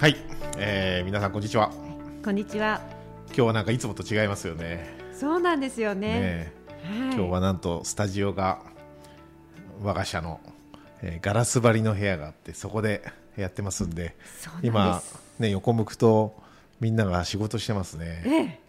[0.00, 0.16] はい、
[0.58, 1.72] えー、皆さんこんにちは。
[2.24, 2.80] こんにちは。
[3.26, 4.94] 今日はなんかいつもと違いますよね。
[5.12, 6.20] そうなんですよね。
[6.20, 6.52] ね
[6.84, 7.14] はい。
[7.16, 8.60] 今日はなんとスタジオが
[9.82, 10.38] 我が社の、
[11.02, 13.02] えーガラス張りの部屋があってそこで
[13.36, 15.02] やってますんでそうなん今
[15.40, 16.40] ね横向くと
[16.78, 18.22] みんなが仕事してますね。
[18.24, 18.60] ええ。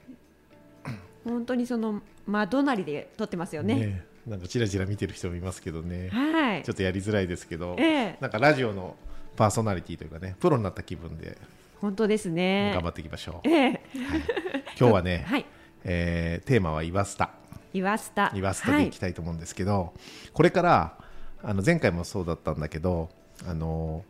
[1.25, 3.75] 本当にその窓なりで撮ってますよね。
[3.75, 6.09] ねなんかちらちら見てる人もいますけどね。
[6.09, 6.63] はい。
[6.63, 8.17] ちょっとやりづらいですけど、ええ。
[8.19, 8.95] なんかラジオの
[9.39, 11.37] パーソナリティというかねプロになった気分で
[11.79, 12.71] 本当ですね。
[12.73, 13.81] 頑張っていきましょう、ええ。
[14.77, 15.45] 今日はね、 はい。
[15.85, 17.29] えーテーマはイワスタ。
[17.71, 19.93] 岩下イワスタでいきたいと思うんですけど、
[20.33, 20.97] これから
[21.41, 23.09] あの前回もそうだったんだけど
[23.47, 24.03] あの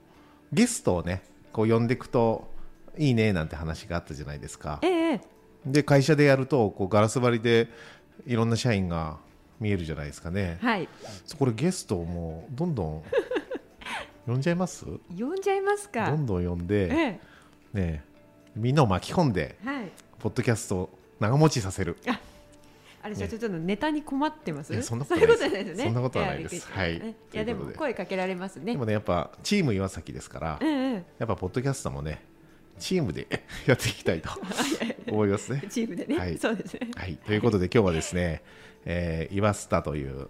[0.52, 1.22] ゲストをね
[1.54, 2.50] こう呼んでいくと
[2.98, 4.80] いいねなんて話があったじゃないですか。
[4.82, 5.22] はい、ええ。
[5.64, 7.68] で会社でやるとこうガラス張りで
[8.26, 9.18] いろんな社員が
[9.60, 10.90] 見えるじゃないですかね、はい。
[11.28, 13.04] そこでゲストをもうどんどん
[14.30, 14.86] 呼んじゃいます？
[15.18, 16.12] 呼んじゃいますか。
[16.12, 17.20] どんどん呼んで、え
[17.74, 18.04] ね、
[18.56, 19.92] みんなを巻き込んでえはい。
[20.20, 21.98] ポッドキャストを長持ちさせる。
[23.02, 24.82] あれじゃちょっとネタに困ってます？
[24.84, 25.40] そんなことないです。
[25.40, 25.84] ことないですね。
[25.86, 26.68] そんなことはないです。
[26.70, 27.00] はい。
[27.00, 27.16] ね。
[27.34, 28.74] いやでも声かけられますね。
[28.74, 32.22] でもねやっぱチーム岩崎ですからええやっぱポッドキャストもね
[32.78, 33.28] チームで
[33.66, 34.30] やっていきたいと
[35.10, 35.62] 思いますね。
[35.64, 35.70] ええ。
[35.70, 36.38] チームでね、はい。
[36.38, 36.92] そうですね。
[36.96, 38.44] はい、ということで今日はですね
[38.86, 40.28] 「えー、岩スタ」という、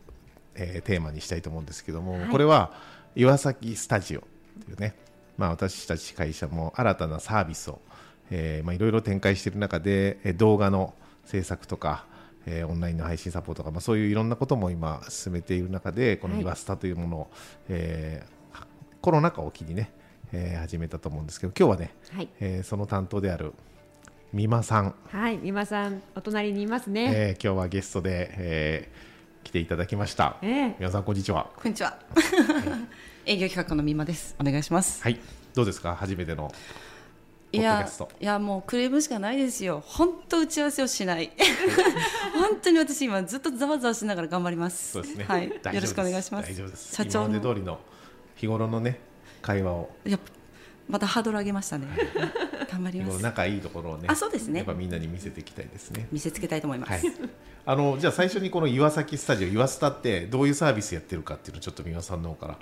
[0.54, 2.30] えーテーマにしたいと思うんですけども、はい。
[2.30, 2.73] これは
[3.15, 4.21] 岩崎スタジオ
[4.65, 4.95] というね、
[5.37, 7.80] まあ、私たち会社も新たなサービスを、
[8.31, 10.93] いろいろ展開している中でえー動画の
[11.25, 12.05] 制作とか、
[12.45, 16.43] えーオンラインの配信サポートとか、まあ、そういういろんなことも今進めている中でこのはい。
[16.43, 17.31] 岩スタというものを、
[17.70, 18.39] えー
[19.02, 19.91] コロナ禍を機にね、
[20.33, 22.30] えー始めたと思うんですけど今日はね、はい。
[22.39, 23.53] えーその担当である
[24.33, 24.93] 美馬さん。
[25.09, 29.09] はい美馬さんお隣にいますね、えー今日はゲストで、えー
[29.44, 30.38] 来ていただきました。
[30.42, 31.50] ええ皆さんこんにちは。
[31.55, 31.98] こんにちは。
[33.26, 34.36] 営業企画のみまです。
[34.39, 35.02] お願いします。
[35.02, 35.20] はい、
[35.55, 35.95] どうですか？
[35.95, 36.52] 初めての
[37.52, 37.88] いや
[38.22, 39.82] いやもうクレームしかないですよ。
[39.86, 41.32] 本当打ち合わせをしない。
[42.38, 44.92] 本当に私今ずっとざわざわしながら頑張ります。
[44.92, 45.26] そうですね。
[45.27, 45.48] はい。
[45.48, 46.50] よろしくお願いします。
[46.52, 46.95] 大丈夫です。
[46.95, 47.80] 社長今までの通りの
[48.36, 49.00] 日頃のね
[49.42, 50.32] 会話をやっぱ
[50.89, 51.88] またハードル上げましたね。
[52.72, 53.17] 頑張り日ます。
[53.17, 54.05] 頃仲いいところをね。
[54.10, 56.08] あそうですねやっぱみんなに見せていきたいですね。
[56.11, 56.92] 見せつけたいと思います。
[56.92, 57.02] はい。
[57.66, 62.58] あのじゃあ最初にこの岩崎スタジオ岩スタってどういうサービスやってるかっていうのをちょっと皆さんの方から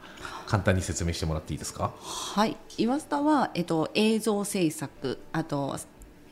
[0.48, 1.92] 簡単に説明してもらっていいですか？
[2.02, 5.78] はい、イワスタは、えっと、映像制作あと、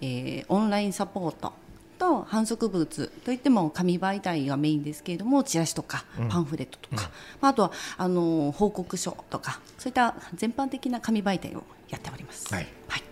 [0.02, 1.54] えーオンラインサポート
[1.98, 12.54] と反則物といっても紙媒体がメインですけれどもチラシとかパンフレットとか、まあ、あとはあの報告書とかそういった全般的な紙媒体をやっております。
[12.54, 12.68] はい。
[12.88, 13.04] はい。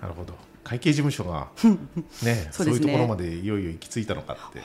[0.00, 0.34] なるほど。
[0.62, 2.48] 会計事務所が ねそですね。
[2.52, 4.60] そうういうところまでいよいよ行き着いたのかって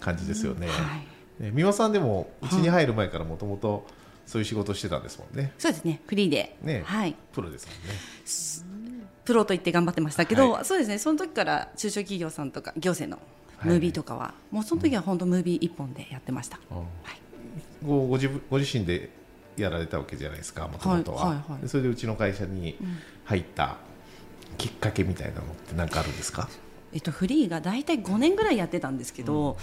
[0.00, 0.66] 感じですよね。
[0.66, 0.96] は
[1.40, 1.42] い。
[1.42, 3.86] ね、美輪さんでもうちに入る前からもともと
[4.26, 5.52] そういう仕事をしてたんですもんね。
[5.58, 6.00] そうですね。
[6.06, 9.08] フリーで、ねはい、プロですもんね。
[9.24, 10.98] プロと言って頑張ってましたけど、はそうですね。
[10.98, 13.22] その時から中小企業さんとか行政の
[13.58, 13.68] はい。
[13.70, 16.60] ムービーとかは、もうその時は本当ムービー一本でやってました。
[16.70, 16.76] うん。
[16.78, 17.20] はい。
[17.84, 19.10] ごご自分ご自身で
[19.62, 21.26] やられたわけじゃないですか、もともとは。
[21.26, 22.76] はいはいはいでそれでうちの会社に
[23.24, 23.76] 入った
[24.56, 26.48] きっかけみたいなのって何かあるんですか？
[26.92, 29.58] えっと、フリーが大体5年ぐらいやってたんですけど、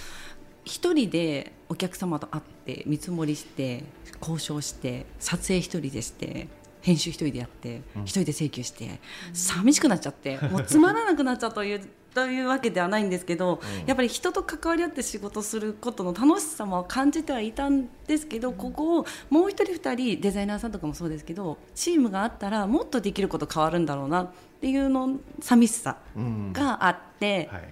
[0.64, 3.84] 一人でお客様と会って見積もりして
[4.22, 6.48] 交渉して撮影一人でして
[6.82, 9.00] 編集一人でやって一人で請求して、
[9.34, 11.82] 寂しくなっちゃってもうつまらなくなっちゃうという
[12.16, 24.30] というわけではないんですけど、やっぱり人と関わり合って仕事することの楽しさも感じてはいたんですけど、ここをもう一人二人デザイナーさんとかもそうですけどチームがあったらもっとできること変わるんだろうなっ
[24.62, 27.64] ていうの寂しさうんがあって、はい。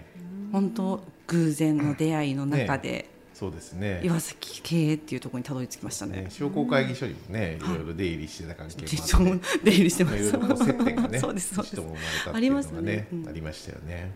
[0.52, 4.02] 本当偶然の出会いの中で、そうですね。
[4.04, 6.28] 岩崎経営っていうところにたどり着きましたねね、。
[6.30, 8.76] 商工会議所にもね、いろいろ出入りしてた関係
[9.18, 10.38] もあって出入りしてままあいろいす。
[10.38, 14.12] ろ接点がね、 そうですそうです人も生まれたっていうありまのがねすね、うんありましたよね。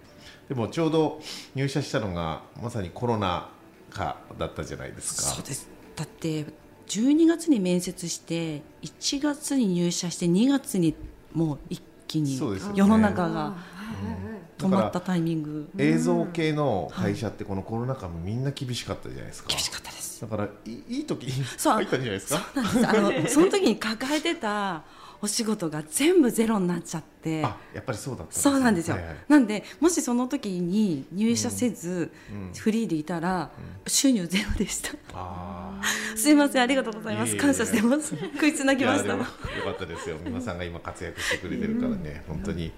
[0.50, 1.22] でもちょうど
[1.56, 3.50] 入社したのがまさにコロナ
[3.90, 5.22] 禍だったじゃないですか。
[5.24, 5.68] そうです。
[5.96, 6.46] だって
[6.88, 10.96] 12月に面接して1月に入社して2月に
[11.34, 13.58] もう一気にそうですよね世の中が
[14.58, 19.50] 止まったタイミング映像系の会社ってこのコロナ禍もみんな厳しかったじゃないですか。
[19.50, 20.22] 厳しかったです。
[20.22, 22.44] だからいい時にそう入ったんじゃないですか？
[22.56, 24.84] あのその時に抱えてた
[25.22, 27.44] お仕事が全部ゼロになっちゃって。
[27.44, 29.16] あやっぱりそうだったそうなんですよ、はいはい。
[29.28, 32.54] なんでもしその時に入社せず、うん。
[32.54, 33.50] フリーでいたら、
[33.88, 34.92] 収入ゼロでした。
[35.14, 35.82] あ
[36.16, 37.36] すいませんありがとうございます。
[37.36, 38.16] 感謝してます。
[38.36, 39.10] 食いつなぎました。
[39.16, 40.18] よかったですよ。
[40.24, 42.24] 美馬さんが今活躍してくれてるからね。
[42.28, 42.72] 本当に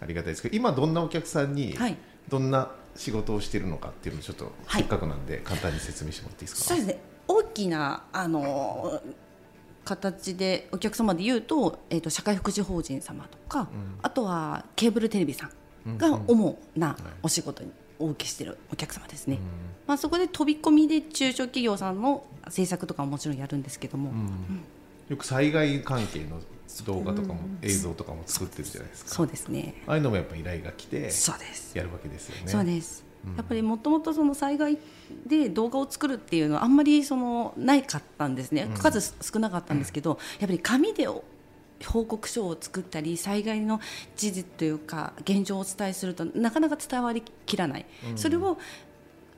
[0.00, 1.96] ありがたいですけど今どんなお客さんにはい。
[2.28, 6.74] どんな仕事をしてるのかっていうのをちょっとはいせっかくなんで簡単に説明してもらっていいですか？
[6.74, 6.98] そうですね。
[7.28, 9.00] 大きなあの
[9.84, 13.68] 形でお客様で言うと,、えー、と社会福祉法人様とか、
[14.02, 15.50] あとはケーブルテレビさ
[15.86, 19.38] んが主なお仕事にお受けしているお客様ですね、
[19.86, 24.10] まあ、そこで飛び込みで中小企業さんの制作とかももちろんやるんですけども、
[25.08, 26.40] よく災害関係の
[26.86, 29.10] 動画とかも映像とかも作ってるじゃないですか。
[29.10, 29.82] そうですね。
[29.86, 31.76] ああいうのもやっぱ依頼が来てそうです。
[31.76, 32.42] やるわけですよね。
[32.50, 33.04] そうです、
[33.36, 34.78] やっぱりもともとその災害
[35.26, 41.06] で動画を作るっていうのはあんまりそのないかったんですね、数少なかったんですけど、やっぱり紙で
[41.86, 43.80] 報告書を作ったり災害の
[44.16, 47.86] 事実というか現状をお伝えするとなかなか伝わりきらない、
[48.16, 48.58] それを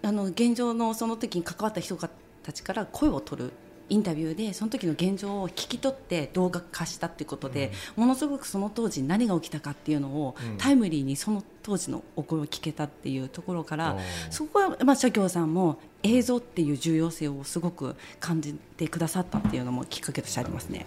[0.02, 2.08] あの現状のその時に関わった人た
[2.52, 3.52] ちから声を取る。
[3.88, 13.98] インタビューでその時の現状を聞き取って動画化したっていうことで、ものすごくその当時何が起きたかっていうのを、タイムリーにその当時のお声を聞けたっていうところから、
[14.30, 20.86] そこは、まあ、社協さんも映像っていう重要性をすごく感じてくださったっていうのもきっかけとしてありますね。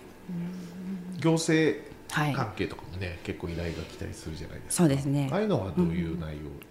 [1.20, 1.78] 行政
[2.12, 4.84] はい関係とかもね、結構依頼が来たりするじゃないですか。
[4.84, 5.28] そうですね。
[5.34, 6.66] ああいうのはどういう内容が多いんで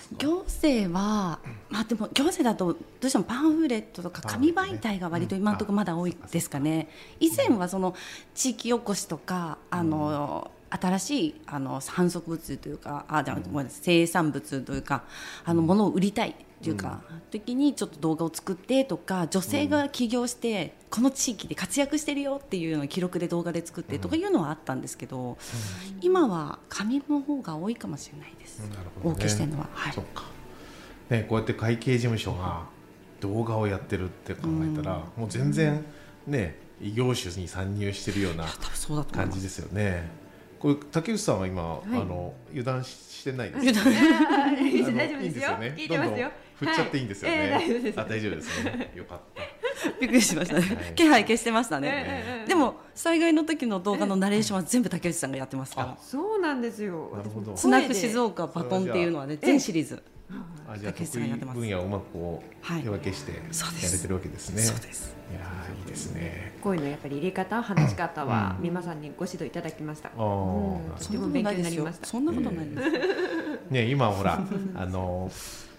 [0.00, 1.38] すか、行政は、
[1.70, 6.88] まあ、でも行政だとどうしてもパンフレットとか紙媒体が割と今のところまだ多いですかね、
[7.20, 7.94] 以前はその
[8.34, 10.50] 地域おこしとかあの、
[10.80, 15.04] 新しいあの反則物というかあじゃあごめんなさい生産物というか
[15.44, 25.36] あのものを売りたいというか、時にちょっと動画を作ってとか女性が起業して、この地域で活躍してるよっていうのを記録で動画で作ってとかいうのはあったんですけど、
[26.00, 28.70] 今は紙の方が多いかもしれないです、ね。
[29.04, 29.68] お受けしてるのは。
[29.74, 29.92] はい。
[29.92, 30.24] そっか、
[31.10, 32.64] ね、こうやって会計事務所が
[33.20, 35.84] 動画をやってるって考えたら、もう全然
[36.26, 38.46] ね異業種に参入してるような
[39.12, 40.25] 感じですよね。
[40.58, 41.96] これ竹内さんは今、い。
[41.96, 45.38] あの油断ししてないです油か断大丈夫ですよ。
[45.38, 45.74] いいんよね。
[45.76, 46.10] 聞いてますよ。
[46.10, 48.00] どんどん振っちゃっていいんですよね、はいええ大丈夫です。
[48.00, 48.92] あ大丈夫ですね。
[48.94, 49.90] よかった。
[50.00, 50.94] びっくりしましたね、はい。
[50.94, 55.98] 気配消してましたね、ええでも災害の時の動画のナレーションは全部竹内さんがやってますから。
[56.00, 57.10] そうなんですよ。
[57.14, 57.56] なるほど。
[57.56, 60.02] スナック静岡バトンっていうのはね全シリーズ
[60.68, 62.82] あじゃあ得意分野をうまくこうはい。
[62.82, 64.62] 手分けしてやれてるわけですね。
[64.62, 65.14] そうです。
[65.30, 66.56] いやーいいですね。
[66.60, 68.62] こういうのやっぱり入れ方話し方はうん。
[68.64, 70.14] 美馬さんにご指導いただきました、と
[71.10, 72.06] ても勉強になりました。
[72.06, 73.70] そんなことないです。
[73.70, 74.40] ね今ほら
[74.74, 75.30] あの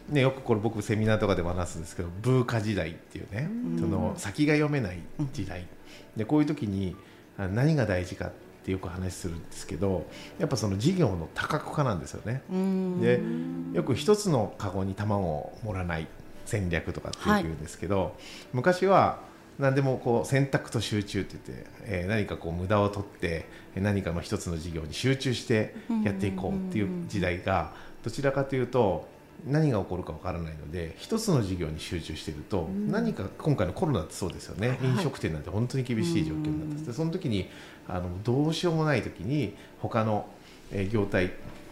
[0.09, 4.99] ねよくこれ僕セミナーとかでも話すんですけどブーカ時代っていうねその先が読めない
[5.33, 5.67] 時代。
[6.15, 6.95] でこういう時に
[7.37, 8.31] あ何が大事かっ
[8.67, 10.05] てよく話するんですけど
[10.37, 12.43] やっぱその事業の多角化なんですよね。
[12.51, 13.01] うん。
[13.01, 13.21] で
[13.77, 16.07] よく一つのカゴに卵を盛らない
[16.45, 18.15] 戦略とかってよく言うんですけど、
[18.53, 19.19] 昔は
[19.57, 25.73] 何でもこう選択と集中って言って、えー何かこう無駄を取ってえー何かの一つの事業に集中して
[26.03, 27.73] やっていこうっていう時代が
[28.03, 29.07] どちらかというと
[29.45, 37.49] 何が起こるかわからないので一つの事業に集中していると、何か今回のコロナってそうですよね、飲食店なんて本当に厳しい状況になってて、その時に
[37.87, 40.25] あのどうしようもない時に他の、
[40.71, 41.31] えー業態、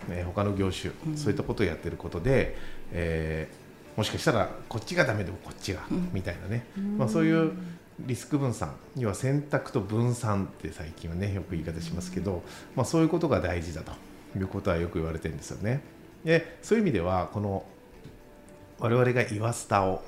[0.10, 2.56] えー他の業種、そういったことをやってることで、
[2.92, 5.80] えーもしかしたらこっちがダメでもこっちが、
[6.12, 6.66] みたいなね、
[6.98, 7.54] まあ、そういう
[8.00, 12.44] リスク分散には選択と分散って最近はねよく言い方しますけど、
[12.76, 13.94] まあ、そういうことが大事だと
[14.38, 15.82] いうことはよく言われてるんですよね。
[16.26, 17.64] でそういう意味ではこの
[18.80, 20.04] 我々がイワスタを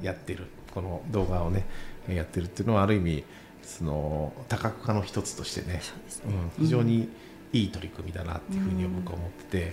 [0.00, 1.64] やってる、この動画をね
[2.08, 3.24] やってるっていうのはある意味
[3.66, 5.80] その多角化の一つとしてね
[6.26, 7.08] うん、非常に
[7.52, 9.72] いい取り組みだなっていうふうに僕は思って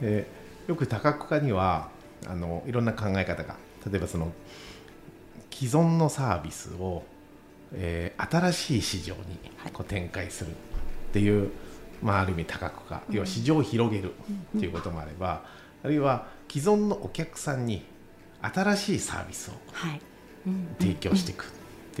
[0.00, 0.26] で
[0.66, 1.88] よく多角化には
[2.26, 3.56] あのいろんな考え方が
[3.90, 4.32] 例えばその
[5.52, 7.02] 既存のサービスを、
[7.72, 9.38] えー新しい市場に
[9.72, 11.50] こう展開するっていう、
[12.02, 14.14] まあ、ある意味多角化、要は市場を広げる
[14.56, 15.44] っていうこともあれば、
[15.82, 17.84] あるいは既存のお客さんに
[18.42, 20.00] 新しいサービスをはい。
[20.78, 21.44] 提供していく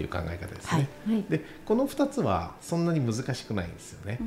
[0.00, 0.88] ていう考え方ですね。
[1.06, 4.18] はいでこの2つはそんなに難しくないんですよね。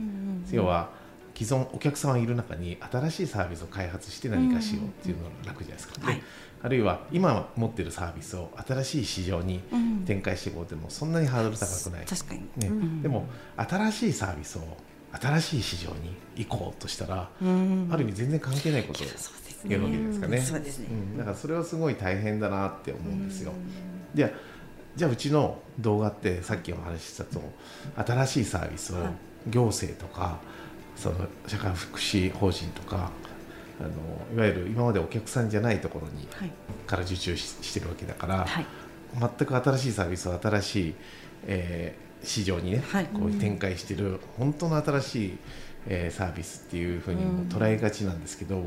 [0.51, 0.91] 要は
[1.35, 6.21] 既存お客様がいる中に新しいサービスを開発して何かしようっていうのが楽じゃないですか、ではい。
[6.61, 12.41] あるいは今持ってるサービスを新しい市場にうん展開していこうってもそんなにハードル高くない、確かに。
[12.57, 12.67] ね。
[12.69, 13.25] んでも
[13.57, 14.61] 新しいサービスを
[15.19, 20.41] 新しい市場に行こうとしたら、うんある意味全然関係ないことをやるわけですかね。
[20.41, 21.17] そうですねうん。
[21.17, 23.53] だからそれはすごい大変だなって思うんですよ。
[24.13, 24.33] で
[24.95, 27.41] じゃあうちの動画ってさっきお話ししたと
[27.95, 28.97] 新しいサービスを
[29.47, 30.39] 行政とか
[30.95, 31.15] その
[31.47, 33.11] 社会福祉法人とか
[33.79, 33.89] あの
[34.35, 36.51] いわゆる今までお客さんじゃないところに、はい。
[36.85, 38.65] から受注ししてるわけだから、はい。
[39.19, 40.95] 全く新しいサービスを新しい、
[41.47, 43.05] えー市場にね、はい。
[43.07, 45.37] こう展開してる本当の新しい、
[45.87, 48.63] えーサービスっていうふうにも捉えがちなんですけど、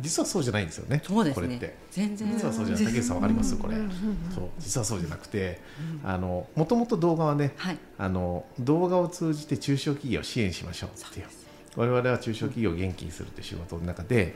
[0.00, 1.46] 実はそうじゃないんですよねそうですね。
[1.46, 1.76] これって。
[1.90, 2.28] 全然。
[2.32, 2.84] 実はそうじゃない。
[2.84, 3.56] 竹内さんわかります？
[3.56, 3.76] これ、
[4.34, 4.48] そう。
[4.58, 5.60] 実はそうじゃなくて、
[6.04, 7.78] あのもともと動画はね、はい。
[7.98, 11.26] あの動画を通じて中小企業を支援しましょうっていう。
[11.76, 14.34] 我々は中小企業を元気にするという仕事の中で、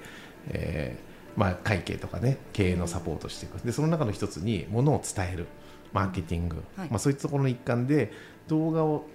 [0.49, 3.55] えーまあ、会計とかね経営のサポートをしていく。
[3.65, 5.47] でその中の一つにものを伝える。
[5.93, 6.89] マーケティング、はい。
[6.89, 8.13] まあ、そういったところの一環で
[8.49, 9.07] 動画を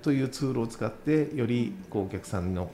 [0.00, 2.70] というツールを使ってよりこうお客さんの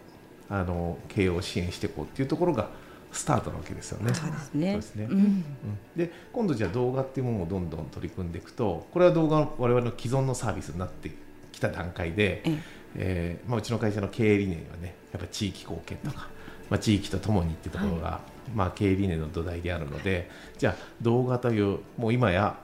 [0.49, 2.69] あの経営を支援していこうっていうところが
[3.13, 4.13] スタートなわけですよね。
[4.15, 4.77] そうですね。
[4.77, 5.05] ですね。
[5.05, 5.19] うん。
[5.19, 5.45] うん。
[5.97, 11.11] で今度じゃあ動画っていうものをどんどん取り組んでいくとこれは動画の我々の既存のサービスになって
[11.53, 12.59] きた段階で、ええ。
[12.95, 16.29] えーまあ、うちの会社の経営理念はねやっぱ地域貢献とか、
[16.69, 18.21] まあ、地域とともにっていうところが、
[18.55, 22.57] まあ、経営理念の土台であるのでじゃあ動画というもう今や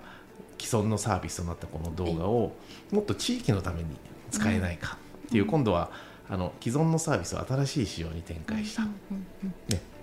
[0.58, 2.52] 既存のサービスとなったこの動画を
[2.90, 3.96] もっと地域のために
[4.30, 5.90] 使えないかっていう、今度は
[6.28, 8.90] あの既存のサービスを新しい市場に展開した、ね、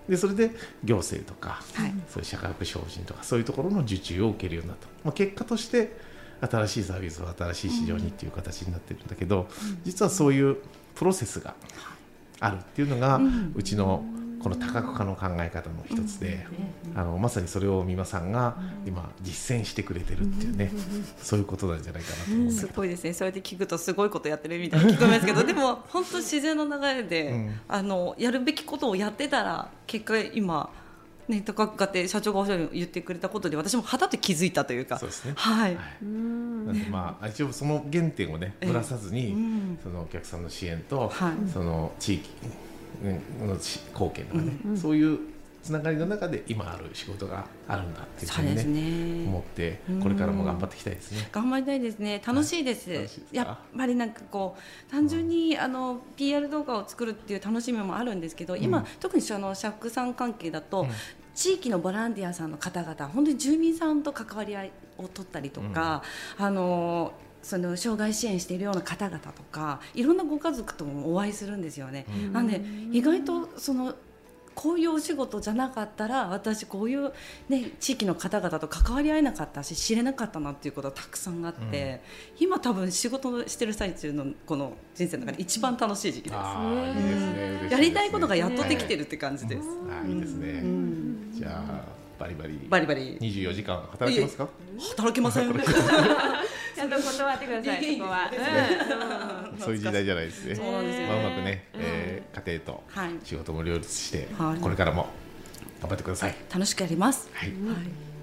[0.07, 0.51] でそれで
[0.83, 1.93] 行政とか、はい。
[2.09, 5.97] そういう社会福祉法人とかそういうところの受注を受けるようになった、まあ、結果として
[6.41, 9.47] 新しいサービスを新しい市場にっていう形になってるんだけど、
[9.83, 10.57] 実はそういう
[10.93, 11.55] プロセスが
[12.39, 13.19] あるっていうのが、
[13.55, 14.03] うちの
[14.41, 16.45] この多角化の考え方の一つで、
[16.95, 20.71] あのまさにそれを美馬さんが今実践してくれてるっていうね、
[21.21, 22.51] そういうことなんじゃないかなと思う。
[22.51, 23.13] すごいですね。
[23.13, 27.59] そうやって聞くとすごいことやってるみたいに聞こえますけど でも本当自然の流れで、うん。
[27.67, 30.69] あのやるべきことをやってたら結果今
[31.27, 34.97] ね高くって社長がおっしゃる言ってくれたことで私も肌って気づいたというか。
[34.99, 35.33] そうですね。
[35.35, 36.05] はい、はい。
[36.05, 38.67] なんでまあ一応その原点をねええ。
[38.67, 39.79] ぶらさずに、うん。
[39.81, 41.51] そのお客さんの支援と、はい。
[41.51, 42.29] その地域
[43.01, 45.19] 貢献とかね、うんそういう
[45.63, 49.25] つながりの中で今ある仕事があるんだっていうふうにねね。
[49.27, 51.27] 思ってこれからも頑張っていきたいですね。
[51.31, 52.21] 頑張りたいですね。
[52.23, 53.25] 楽しいです,、楽しいですか？
[53.31, 58.85] やっぱりなんかこう単純にあの PR 動画を作るっていう楽しみもあるんですけど今、うん。
[58.99, 60.89] 特にあのシャックさん関係だと、うん。
[61.33, 66.03] 地域のボランティアさんの方々本当に住民さんと関わり合いを取ったりとか、
[66.37, 67.11] あの
[67.45, 72.07] その障害支援しているような方々とかいろんなご家族ともお会いするんですよね。
[72.09, 72.33] うん。
[72.33, 72.59] なんで
[72.91, 73.93] 意外とその
[74.55, 77.11] こういうお仕事じゃなかったら私こういう、
[77.49, 82.01] ね、地域の方々と関わり合えなかったし知れなかったなっていうことがたくさんあって、
[82.39, 86.35] 今多分仕事してる最中のこの人生の中で一番楽しい時期で
[87.69, 87.71] す。
[87.71, 89.67] やりたいことがやっとできてるって感じです。
[90.07, 91.29] いいですね、うん。
[91.31, 91.83] じゃあ
[92.17, 92.65] バリバリ。
[92.69, 93.17] バリバリ。
[93.19, 94.47] 24時間働きますか？
[94.91, 95.53] 働けません。
[96.75, 98.31] ちゃんと断ってくださいそこは、
[99.51, 99.59] うん。
[99.61, 100.55] そういう時代じゃないですね。
[100.55, 103.11] そうなんですよまあ、うまくね、えー家庭とはい。
[103.23, 104.61] 仕事も両立して、はい。
[104.61, 105.07] これからも
[105.81, 107.29] 頑張ってください、楽しくやります。
[107.33, 107.49] はい。
[107.49, 107.59] はい。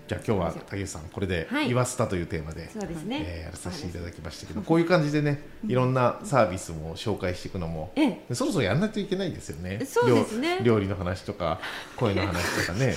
[0.08, 1.70] じゃあ今日は竹内さんこれで「はい。
[1.70, 3.22] イワスタ」というテーマで、そうですね。
[3.24, 8.34] えーやらさせていただきましたけどこういう感じでねいろんなサービスも紹介していくのもええ。
[8.34, 9.80] そろそろやんないといけないですよね。
[9.86, 10.58] そうですね。
[10.58, 11.60] 料料理の話とか
[11.96, 12.96] 声の話とかね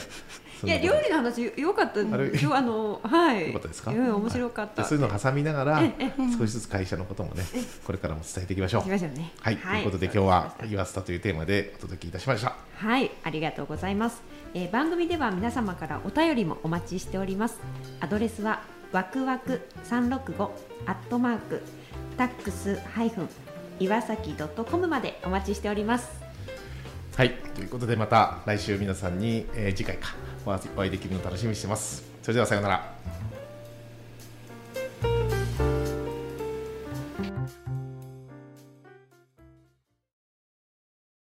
[0.64, 3.48] いや料理の話よかったああのはい。
[3.48, 3.92] よかったですか？
[3.92, 7.44] うん面白かった、でそういうのを挟みながらええ少しずつ会社のこともね
[7.84, 8.90] これからも伝えていきましょう。
[8.90, 9.34] ね。
[9.42, 12.56] はい、ということで今日は「イワスタ」というテーマでお届けいたしました。
[12.78, 14.22] はい、ありがとうございます、
[14.54, 17.60] えー番組では皆様からお便りもお待ちしております。
[18.00, 20.50] アドレスはわくわく365
[20.86, 21.62] アットマーク
[22.18, 23.30] タックスハイフン
[23.80, 26.25] 岩崎ドットコムまでお待ちしております
[27.16, 27.34] はい。
[27.56, 30.16] ということでまた来週皆さんに、えー次回か。
[30.46, 32.04] お会いできるの楽しみにしてます。
[32.22, 33.25] それではさようなら。